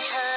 winter. 0.00 0.29